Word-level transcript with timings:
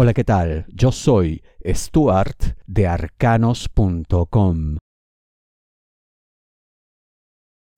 Hola, 0.00 0.14
¿qué 0.14 0.22
tal? 0.22 0.64
Yo 0.68 0.92
soy 0.92 1.42
Stuart 1.66 2.56
de 2.68 2.86
arcanos.com. 2.86 4.76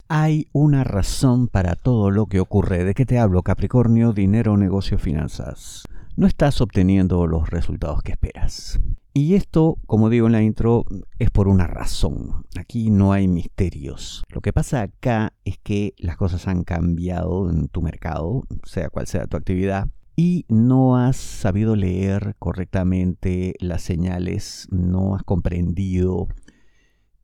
Hay 0.07 0.46
una 0.53 0.85
razón 0.85 1.48
para 1.48 1.77
todo 1.77 2.11
lo 2.11 2.27
que 2.27 2.41
ocurre. 2.41 2.85
¿De 2.85 2.93
qué 2.93 3.06
te 3.06 3.19
hablo, 3.19 3.43
Capricornio? 3.43 4.12
Dinero, 4.12 4.59
negocio, 4.59 4.98
finanzas. 4.98 5.85
No 6.14 6.27
estás 6.27 6.61
obteniendo 6.61 7.27
los 7.27 7.48
resultados 7.48 8.03
que 8.03 8.12
esperas. 8.12 8.79
Y 9.14 9.34
esto, 9.34 9.79
como 9.87 10.11
digo 10.11 10.27
en 10.27 10.32
la 10.32 10.43
intro, 10.43 10.84
es 11.18 11.30
por 11.30 11.48
una 11.48 11.68
razón. 11.68 12.45
Aquí 12.59 12.91
no 12.91 13.14
hay 13.14 13.29
misterios. 13.29 14.25
Lo 14.29 14.43
que 14.43 14.52
pasa 14.52 14.82
acá 14.82 15.32
es 15.46 15.57
que 15.57 15.95
las 15.96 16.18
cosas 16.18 16.46
han 16.48 16.64
cambiado 16.64 17.48
en 17.48 17.68
tu 17.68 17.80
mercado, 17.80 18.43
sea 18.64 18.91
cual 18.91 19.07
sea 19.07 19.27
tu 19.27 19.39
actividad, 19.39 19.89
y 20.23 20.45
no 20.50 20.98
has 20.98 21.16
sabido 21.16 21.77
leer 21.77 22.37
correctamente 22.39 23.55
las 23.59 23.80
señales, 23.80 24.69
no 24.70 25.15
has 25.15 25.23
comprendido 25.23 26.29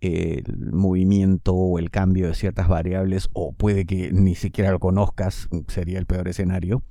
el 0.01 0.73
movimiento 0.73 1.55
o 1.55 1.79
el 1.79 1.91
cambio 1.91 2.29
de 2.29 2.35
ciertas 2.35 2.69
variables, 2.69 3.29
o 3.35 3.53
puede 3.53 3.85
que 3.85 4.13
ni 4.13 4.35
siquiera 4.35 4.71
lo 4.71 4.79
conozcas, 4.79 5.47
sería 5.69 5.99
el 5.99 6.07
peor 6.07 6.27
escenario. 6.27 6.85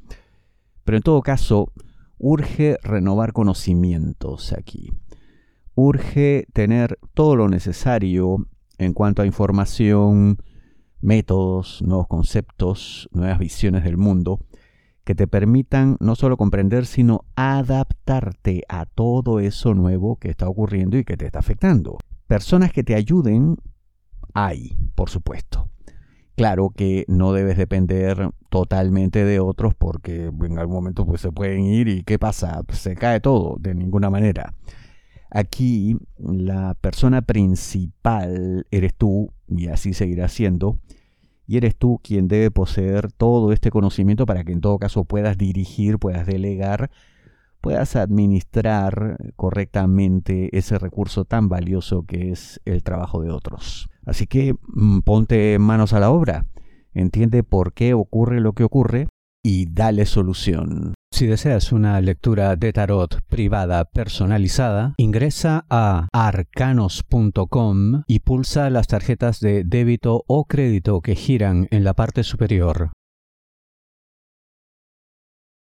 Pero 0.84 0.98
en 0.98 1.02
todo 1.02 1.24
caso, 1.24 1.72
urge 2.20 2.78
renovar 2.84 3.34
conocimientos 3.34 4.54
aquí. 4.54 4.92
Urge 5.74 6.46
tener 6.54 7.00
todo 7.16 7.36
lo 7.36 7.50
necesario 7.50 8.48
en 8.78 8.94
cuanto 8.94 9.24
a 9.24 9.26
información, 9.26 10.38
métodos, 11.02 11.82
nuevos 11.82 12.06
conceptos, 12.08 13.10
nuevas 13.12 13.40
visiones 13.40 13.84
del 13.84 13.98
mundo, 13.98 14.40
que 15.06 15.16
te 15.16 15.28
permitan 15.28 15.98
no 16.00 16.16
solo 16.16 16.36
comprender, 16.36 16.86
sino 16.86 17.26
adaptarte 17.36 18.64
a 18.68 18.86
todo 18.86 19.40
eso 19.40 19.74
nuevo 19.74 20.18
que 20.18 20.30
está 20.30 20.50
ocurriendo 20.50 20.98
y 20.98 21.06
que 21.06 21.16
te 21.16 21.28
está 21.28 21.40
afectando. 21.40 22.00
Personas 22.28 22.74
que 22.74 22.84
te 22.84 22.96
ayuden 22.96 23.58
hay, 24.34 24.76
por 24.96 25.10
supuesto. 25.10 25.70
Claro 26.36 26.72
que 26.76 27.06
no 27.08 27.32
debes 27.32 27.56
depender 27.56 28.32
totalmente 28.50 29.24
de 29.24 29.40
otros 29.40 29.74
porque 29.76 30.26
en 30.26 30.60
algún 30.60 30.76
momento 30.76 31.06
pues 31.06 31.22
se 31.22 31.32
pueden 31.32 31.62
ir 31.62 31.88
y 31.88 32.04
¿qué 32.04 32.20
pasa? 32.20 32.62
Se 32.74 32.96
cae 32.96 33.22
todo, 33.22 33.56
de 33.60 33.74
ninguna 33.74 34.10
manera. 34.10 34.54
Aquí 35.30 35.98
la 36.18 36.74
persona 36.74 37.22
principal 37.22 38.66
eres 38.72 38.96
tú 38.96 39.32
y 39.48 39.68
así 39.68 39.94
seguirá 39.94 40.28
siendo 40.28 40.80
y 41.48 41.58
eres 41.58 41.76
tú 41.76 42.00
quien 42.04 42.28
debe 42.28 42.52
poseer 42.52 43.12
todo 43.12 43.52
este 43.52 43.70
conocimiento 43.70 44.26
para 44.26 44.44
que 44.44 44.52
en 44.52 44.62
todo 44.62 44.80
caso 44.80 45.06
puedas 45.06 45.38
dirigir, 45.38 46.00
puedas 46.00 46.26
delegar, 46.26 46.90
puedas 47.62 47.96
administrar 47.96 49.18
correctamente 49.36 50.56
ese 50.58 50.78
recurso 50.78 51.26
tan 51.26 51.50
valioso 51.50 52.04
que 52.04 52.32
es 52.32 52.62
el 52.66 52.84
trabajo 52.84 53.22
de 53.22 53.32
otros. 53.32 53.90
Así 54.06 54.28
que 54.28 54.56
mm, 54.68 55.00
ponte 55.00 55.58
manos 55.60 55.94
a 55.94 56.00
la 56.00 56.12
obra, 56.12 56.46
entiende 56.94 57.44
por 57.44 57.74
qué 57.74 57.94
ocurre 57.94 58.40
lo 58.40 58.54
que 58.54 58.64
ocurre 58.64 59.08
y 59.44 59.68
dale 59.72 60.06
solución. 60.06 60.94
Si 61.16 61.28
deseas 61.28 61.72
una 61.72 62.02
lectura 62.02 62.58
de 62.58 62.74
tarot 62.74 63.22
privada 63.30 63.86
personalizada, 63.86 64.96
ingresa 64.98 65.66
a 65.70 66.10
arcanos.com 66.12 68.04
y 68.06 68.20
pulsa 68.20 68.70
las 68.70 68.88
tarjetas 68.88 69.40
de 69.40 69.64
débito 69.64 70.26
o 70.28 70.44
crédito 70.44 71.00
que 71.00 71.16
giran 71.16 71.70
en 71.72 71.86
la 71.86 71.94
parte 71.94 72.24
superior. 72.24 72.92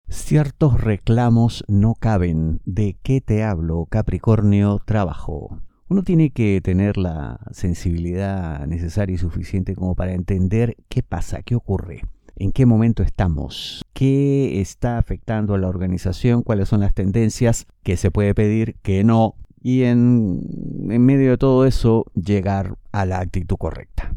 Ciertos 0.09 0.81
reclamos 0.81 1.63
no 1.69 1.93
caben. 1.95 2.63
¿De 2.65 2.97
qué 3.03 3.21
te 3.21 3.45
hablo, 3.45 3.85
Capricornio? 3.91 4.81
Trabajo. 4.87 5.61
Uno 5.91 6.05
tiene 6.05 6.31
que 6.31 6.63
tener 6.63 6.97
la 6.97 7.39
sensibilidad 7.51 8.67
necesaria 8.67 9.17
y 9.17 9.19
suficiente 9.19 9.75
como 9.75 9.95
para 9.95 10.15
entender 10.15 10.79
qué 10.89 11.03
pasa, 11.03 11.43
qué 11.43 11.55
ocurre 11.55 12.01
en 12.37 12.53
qué 12.53 12.67
momento 12.67 13.03
estamos, 13.03 13.83
qué 13.93 14.61
está 14.61 14.99
afectando 14.99 15.55
a 15.55 15.59
la 15.59 15.69
organización, 15.69 16.43
cuáles 16.43 16.69
son 16.69 16.81
las 16.81 16.95
tendencias, 16.95 17.67
qué 17.83 17.97
se 17.97 18.11
puede 18.11 18.35
pedir, 18.35 18.77
qué 18.83 19.05
no, 19.05 19.37
y 19.63 19.85
en, 19.85 20.41
en 20.91 21.07
medio 21.07 21.31
de 21.31 21.39
todo 21.39 21.65
eso 21.67 22.05
llegar 22.15 22.77
a 22.93 23.07
la 23.07 23.21
actitud 23.21 23.57
correcta. 23.57 24.15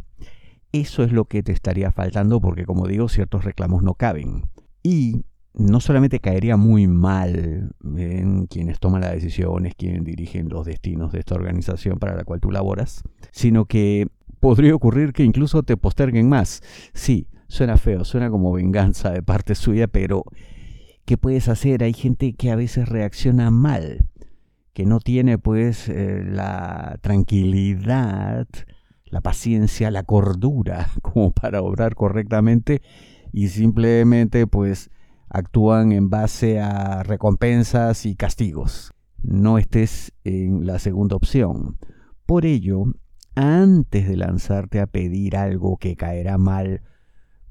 Eso 0.73 1.03
es 1.03 1.11
lo 1.11 1.25
que 1.25 1.44
te 1.44 1.53
estaría 1.53 1.91
faltando 1.91 2.41
porque, 2.41 2.66
como 2.66 2.88
digo, 2.88 3.07
ciertos 3.07 3.45
reclamos 3.45 3.81
no 3.81 3.94
caben. 3.94 4.49
Y 4.84 5.23
no 5.53 5.79
solamente 5.79 6.19
caería 6.19 6.55
muy 6.55 6.88
mal 6.88 7.72
en 7.95 8.45
quienes 8.47 8.79
toman 8.79 9.01
las 9.01 9.13
decisiones, 9.13 9.73
quienes 9.75 10.03
dirigen 10.03 10.49
los 10.49 10.66
destinos 10.66 11.11
de 11.11 11.19
esta 11.19 11.35
organización 11.35 11.97
para 11.97 12.16
la 12.16 12.23
cual 12.23 12.39
tú 12.39 12.51
laboras, 12.51 13.03
sino 13.31 13.66
que 13.66 14.07
podría 14.39 14.75
ocurrir 14.75 15.13
que 15.13 15.23
incluso 15.23 15.63
te 15.63 15.78
posterguen 15.78 16.29
más. 16.29 16.61
Sí, 16.94 17.28
Suena 17.47 17.78
feo, 17.78 18.03
suena 18.03 18.30
como 18.30 18.52
venganza 18.52 19.12
de 19.12 19.24
parte 19.24 19.56
suya, 19.56 19.88
pero 19.88 20.24
¿qué 21.06 21.18
puedes 21.18 21.47
hacer? 21.47 21.84
Hay 21.84 21.94
gente 21.94 22.34
que 22.34 22.52
a 22.52 22.56
veces 22.56 22.90
reacciona 22.90 23.52
mal, 23.52 24.09
que 24.74 24.85
no 24.85 25.00
tiene 25.00 25.38
pues 25.38 25.88
eh, 25.88 26.24
la 26.25 27.00
tranquilidad, 27.02 28.47
la 29.06 29.22
paciencia, 29.22 29.91
la 29.91 30.03
cordura 30.03 30.90
como 31.02 31.31
para 31.31 31.62
obrar 31.62 31.96
correctamente 31.96 32.81
y 33.31 33.47
simplemente 33.47 34.46
pues 34.46 34.90
actúan 35.29 35.91
en 35.91 36.09
base 36.09 36.59
a 36.59 37.03
recompensas 37.03 38.06
y 38.06 38.16
castigos. 38.16 38.94
No 39.24 39.58
estés 39.58 40.14
en 40.24 40.66
la 40.66 40.79
segunda 40.79 41.16
opción. 41.16 41.78
Por 42.25 42.46
ello, 42.46 42.85
antes 43.35 44.08
de 44.08 44.18
lanzarte 44.18 44.79
a 44.79 44.88
pedir 44.88 45.38
algo 45.38 45.78
que 45.78 45.96
caerá 45.96 46.38
mal, 46.38 46.81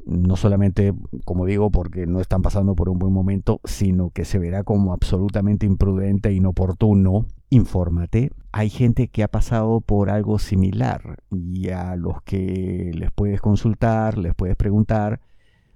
no 0.07 0.37
solamente, 0.37 0.95
como 1.25 1.45
digo, 1.47 1.71
porque 1.71 2.07
no 2.07 2.21
están 2.21 2.41
pasando 2.41 2.75
por 2.75 2.89
un 2.89 2.99
buen 2.99 3.13
momento, 3.13 3.61
sino 3.65 4.11
que 4.11 4.25
se 4.25 4.39
verá 4.39 4.63
como 4.63 4.93
absolutamente 4.93 5.67
imprudente 5.67 6.29
e 6.29 6.35
inoportuno, 6.35 7.27
infórmate. 7.51 8.31
Hay 8.53 8.71
gente 8.71 9.09
que 9.09 9.25
ha 9.25 9.29
pasado 9.29 9.81
por 9.81 10.09
algo 10.09 10.39
similar 10.39 11.19
y 11.31 11.71
a 11.71 11.97
los 11.97 12.23
que 12.23 12.93
les 12.95 13.11
puedes 13.11 13.41
consultar, 13.41 14.17
les 14.17 14.35
puedes 14.35 14.57
preguntar, 14.57 15.21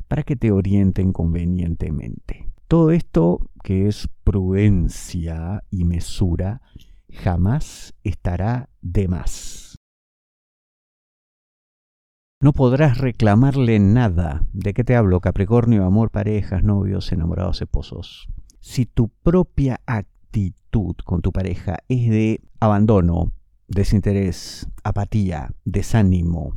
para 0.07 0.23
que 0.23 0.37
te 0.37 0.53
orienten 0.53 1.13
convenientemente. 1.13 2.49
Todo 2.69 2.93
esto, 2.93 3.41
que 3.65 3.89
es 3.89 4.09
prudencia 4.23 5.65
y 5.71 5.85
mesura, 5.85 6.63
jamás 7.13 7.95
estará 8.05 8.69
de 8.81 9.09
más. 9.09 9.70
No 12.43 12.55
podrás 12.55 12.97
reclamarle 12.97 13.79
nada. 13.79 14.47
¿De 14.55 14.73
qué 14.73 14.83
te 14.83 14.97
hablo? 14.97 15.21
Capricornio, 15.21 15.85
amor, 15.85 16.11
parejas, 16.11 16.65
novios, 16.65 17.13
enamorados, 17.13 17.61
esposos. 17.61 18.29
Si 18.61 18.87
tu 18.87 19.11
propia 19.11 19.83
actitud 19.85 20.97
con 21.05 21.21
tu 21.21 21.33
pareja 21.33 21.81
es 21.89 22.09
de 22.09 22.41
abandono, 22.59 23.31
desinterés, 23.69 24.67
apatía, 24.85 25.51
desánimo, 25.67 26.57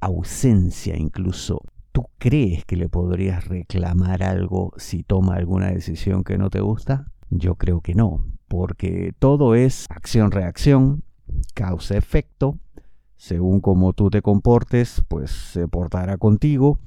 ausencia 0.00 0.96
incluso, 0.96 1.60
¿tú 1.92 2.08
crees 2.18 2.64
que 2.64 2.74
le 2.74 2.88
podrías 2.88 3.46
reclamar 3.46 4.24
algo 4.24 4.72
si 4.76 5.04
toma 5.04 5.36
alguna 5.36 5.70
decisión 5.70 6.24
que 6.24 6.36
no 6.36 6.50
te 6.50 6.60
gusta? 6.60 7.12
Yo 7.30 7.54
creo 7.54 7.80
que 7.80 7.94
no, 7.94 8.26
porque 8.48 9.12
todo 9.20 9.54
es 9.54 9.86
acción-reacción, 9.88 11.04
causa-efecto, 11.54 12.58
según 13.16 13.60
como 13.60 13.92
tú 13.92 14.10
te 14.10 14.22
comportes, 14.22 15.02
pues 15.08 15.30
se 15.30 15.68
portará 15.68 16.18
contigo. 16.18 16.78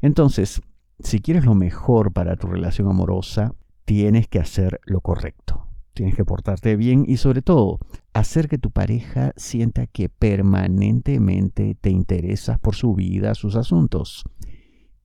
Entonces, 0.00 0.62
si 0.98 1.20
quieres 1.20 1.44
lo 1.44 1.54
mejor 1.54 2.12
para 2.12 2.36
tu 2.36 2.48
relación 2.48 2.88
amorosa, 2.88 3.54
tienes 3.84 4.28
que 4.28 4.38
hacer 4.38 4.80
lo 4.84 5.00
correcto. 5.00 5.66
Tienes 5.94 6.14
que 6.14 6.24
portarte 6.24 6.76
bien 6.76 7.04
y 7.06 7.16
sobre 7.16 7.42
todo 7.42 7.78
hacer 8.12 8.48
que 8.48 8.58
tu 8.58 8.70
pareja 8.70 9.32
sienta 9.36 9.86
que 9.86 10.08
permanentemente 10.08 11.76
te 11.80 11.90
interesas 11.90 12.58
por 12.58 12.74
su 12.74 12.94
vida, 12.94 13.34
sus 13.34 13.56
asuntos. 13.56 14.24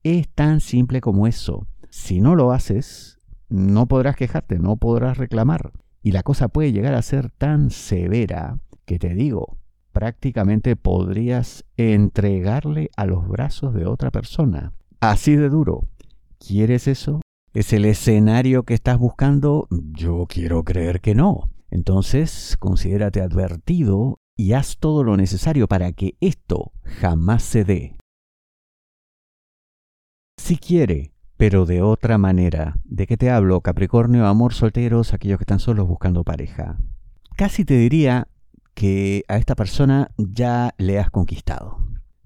Es 0.02 0.28
tan 0.28 0.60
simple 0.60 1.00
como 1.00 1.26
eso. 1.26 1.66
Si 1.90 2.20
no 2.20 2.34
lo 2.34 2.52
haces, 2.52 3.18
no 3.48 3.86
podrás 3.86 4.16
quejarte, 4.16 4.58
no 4.58 4.76
podrás 4.76 5.18
reclamar. 5.18 5.72
Y 6.02 6.12
la 6.12 6.22
cosa 6.22 6.48
puede 6.48 6.72
llegar 6.72 6.94
a 6.94 7.02
ser 7.02 7.30
tan 7.30 7.70
severa 7.70 8.60
que 8.84 8.98
te 8.98 9.14
digo, 9.14 9.58
prácticamente 9.96 10.76
podrías 10.76 11.64
entregarle 11.78 12.90
a 12.98 13.06
los 13.06 13.26
brazos 13.26 13.72
de 13.72 13.86
otra 13.86 14.10
persona. 14.10 14.74
Así 15.00 15.36
de 15.36 15.48
duro. 15.48 15.88
¿Quieres 16.38 16.86
eso? 16.86 17.22
¿Es 17.54 17.72
el 17.72 17.86
escenario 17.86 18.64
que 18.64 18.74
estás 18.74 18.98
buscando? 18.98 19.68
Yo 19.70 20.26
quiero 20.28 20.64
creer 20.64 21.00
que 21.00 21.14
no. 21.14 21.48
Entonces, 21.70 22.58
considérate 22.58 23.22
advertido 23.22 24.18
y 24.36 24.52
haz 24.52 24.76
todo 24.76 25.02
lo 25.02 25.16
necesario 25.16 25.66
para 25.66 25.90
que 25.92 26.18
esto 26.20 26.72
jamás 26.82 27.42
se 27.42 27.64
dé. 27.64 27.96
Si 30.36 30.58
quiere, 30.58 31.14
pero 31.38 31.64
de 31.64 31.80
otra 31.80 32.18
manera. 32.18 32.76
¿De 32.84 33.06
qué 33.06 33.16
te 33.16 33.30
hablo? 33.30 33.62
Capricornio, 33.62 34.26
amor 34.26 34.52
solteros, 34.52 35.14
aquellos 35.14 35.38
que 35.38 35.44
están 35.44 35.58
solos 35.58 35.88
buscando 35.88 36.22
pareja. 36.22 36.76
Casi 37.34 37.64
te 37.64 37.78
diría 37.78 38.28
que 38.76 39.24
a 39.28 39.38
esta 39.38 39.54
persona 39.54 40.10
ya 40.18 40.74
le 40.76 40.98
has 40.98 41.10
conquistado. 41.10 41.78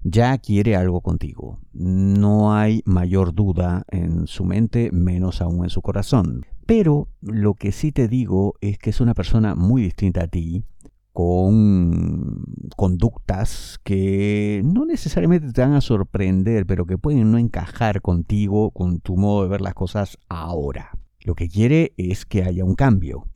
Ya 0.03 0.37
quiere 0.37 0.75
algo 0.75 0.99
contigo. 0.99 1.59
No 1.71 2.53
hay 2.53 2.81
mayor 2.85 3.33
duda 3.33 3.85
en 3.89 4.27
su 4.27 4.43
mente, 4.43 4.89
menos 4.91 5.41
aún 5.41 5.63
en 5.63 5.69
su 5.69 5.81
corazón. 5.81 6.45
Pero 6.65 7.07
lo 7.21 7.53
que 7.53 7.71
sí 7.71 7.93
te 7.93 8.09
digo 8.09 8.55
es 8.59 8.77
que 8.79 8.89
es 8.89 8.99
una 8.99 9.13
persona 9.13 9.55
muy 9.55 9.81
distinta 9.81 10.23
a 10.23 10.27
ti, 10.27 10.65
con 11.13 12.43
conductas 12.75 13.79
que 13.85 14.61
no 14.65 14.85
necesariamente 14.85 15.53
te 15.53 15.61
van 15.61 15.73
a 15.73 15.81
sorprender, 15.81 16.65
pero 16.65 16.85
que 16.85 16.97
pueden 16.97 17.31
no 17.31 17.37
encajar 17.37 18.01
contigo, 18.01 18.71
con 18.71 18.99
tu 18.99 19.15
modo 19.15 19.43
de 19.43 19.49
ver 19.49 19.61
las 19.61 19.73
cosas 19.73 20.17
ahora. 20.27 20.97
Lo 21.21 21.33
que 21.33 21.47
quiere 21.47 21.93
es 21.95 22.25
que 22.25 22.43
haya 22.43 22.65
un 22.65 22.75
cambio. 22.75 23.30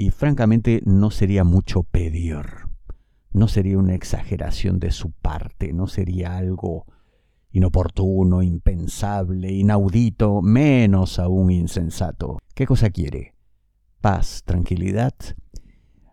Y 0.00 0.12
francamente 0.12 0.80
no 0.84 1.10
sería 1.10 1.42
mucho 1.42 1.82
pedir. 1.82 2.46
No 3.32 3.48
sería 3.48 3.78
una 3.78 3.96
exageración 3.96 4.78
de 4.78 4.92
su 4.92 5.10
parte, 5.10 5.72
no 5.72 5.88
sería 5.88 6.36
algo 6.36 6.86
inoportuno, 7.50 8.42
impensable, 8.42 9.50
inaudito, 9.50 10.40
menos 10.40 11.18
aún 11.18 11.50
insensato. 11.50 12.38
¿Qué 12.54 12.64
cosa 12.64 12.90
quiere? 12.90 13.34
Paz, 14.00 14.42
tranquilidad 14.44 15.14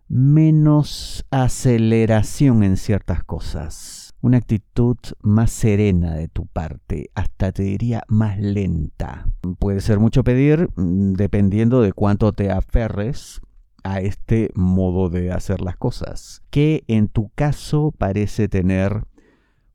menos 0.07 1.25
aceleración 1.31 2.63
en 2.63 2.77
ciertas 2.77 3.23
cosas, 3.23 4.13
una 4.21 4.37
actitud 4.37 4.97
más 5.21 5.51
serena 5.51 6.13
de 6.13 6.27
tu 6.27 6.45
parte, 6.45 7.09
hasta 7.15 7.51
te 7.51 7.63
diría 7.63 8.03
más 8.07 8.39
lenta. 8.39 9.27
Puede 9.57 9.81
ser 9.81 9.99
mucho 9.99 10.23
pedir 10.23 10.69
mm, 10.75 11.13
dependiendo 11.13 11.81
de 11.81 11.91
cuánto 11.91 12.33
te 12.33 12.51
aferres 12.51 13.41
a 13.85 14.01
este 14.01 14.49
modo 14.55 15.09
de 15.09 15.31
hacer 15.31 15.61
las 15.61 15.77
cosas, 15.77 16.41
que 16.49 16.83
en 16.87 17.07
tu 17.07 17.29
caso 17.35 17.93
parece 17.95 18.49
tener 18.49 19.03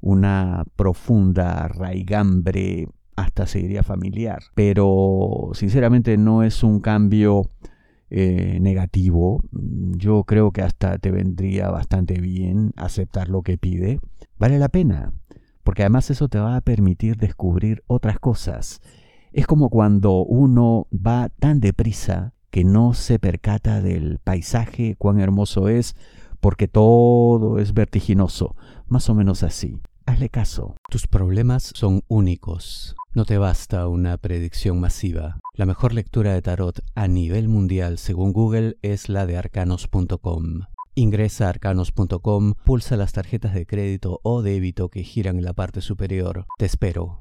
una 0.00 0.64
profunda 0.74 1.68
raigambre, 1.68 2.88
hasta 3.14 3.46
se 3.46 3.60
diría 3.60 3.84
familiar, 3.84 4.42
pero 4.56 5.50
sinceramente 5.52 6.16
no 6.16 6.42
es 6.42 6.64
un 6.64 6.80
cambio 6.80 7.50
eh, 8.10 8.58
negativo, 8.60 9.44
yo 9.52 10.24
creo 10.24 10.50
que 10.50 10.62
hasta 10.62 10.98
te 10.98 11.12
vendría 11.12 11.70
bastante 11.70 12.14
bien 12.20 12.72
aceptar 12.74 13.28
lo 13.28 13.42
que 13.42 13.58
pide. 13.58 14.00
Vale 14.40 14.58
la 14.58 14.70
pena, 14.70 15.12
porque 15.62 15.82
además 15.82 16.10
eso 16.10 16.28
te 16.28 16.40
va 16.40 16.56
a 16.56 16.62
permitir 16.62 17.16
descubrir 17.16 17.84
otras 17.86 18.18
cosas. 18.18 18.80
Es 19.32 19.46
como 19.46 19.70
cuando 19.70 20.24
uno 20.24 20.88
va 20.92 21.28
tan 21.28 21.60
deprisa 21.60 22.34
que 22.50 22.64
no 22.64 22.94
se 22.94 23.19
percata 23.19 23.81
del 23.81 24.19
paisaje, 24.19 24.97
cuán 24.97 25.20
hermoso 25.20 25.69
es, 25.69 25.97
porque 26.41 26.69
todo 26.69 27.58
es 27.58 27.75
vertiginoso, 27.75 28.56
más 28.88 29.08
o 29.08 29.14
menos 29.14 29.43
así. 29.43 29.81
Hazle 30.06 30.29
caso. 30.29 30.76
Tus 30.91 31.06
problemas 31.06 31.73
son 31.75 32.02
únicos. 32.08 32.97
No 33.14 33.25
te 33.25 33.38
basta 33.38 33.87
una 33.88 34.17
predicción 34.19 34.81
masiva. 34.81 35.41
La 35.55 35.67
mejor 35.67 35.94
lectura 35.94 36.32
de 36.32 36.43
tarot 36.43 36.81
a 36.94 37.06
nivel 37.08 37.49
mundial 37.49 37.99
según 37.99 38.32
Google 38.32 38.76
es 38.82 39.08
la 39.08 39.26
de 39.26 39.37
arcanos.com. 39.37 40.62
Ingresa 40.94 41.47
a 41.47 41.50
arcanos.com, 41.50 42.55
pulsa 42.64 42.97
las 42.97 43.12
tarjetas 43.12 43.55
de 43.55 43.67
crédito 43.67 44.20
o 44.23 44.43
débito 44.43 44.88
que 44.88 45.05
giran 45.05 45.38
en 45.38 45.44
la 45.44 45.52
parte 45.52 45.81
superior. 45.81 46.47
Te 46.58 46.67
espero. 46.67 47.20